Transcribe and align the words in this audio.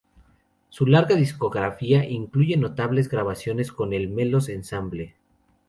Su 0.69 0.87
larga 0.87 1.15
discografía 1.15 2.09
incluye 2.09 2.57
notables 2.57 3.07
grabaciones 3.07 3.71
con 3.71 3.93
el 3.93 4.09
Melos 4.09 4.49
Ensemble. 4.49 5.15